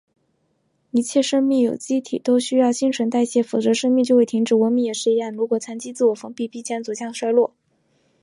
[0.89, 4.55] 一切生命有机体都需要新陈代谢，否则生命就会停止。
[4.55, 7.53] 文明也是一样，如果长期自我封闭，必将走向衰落。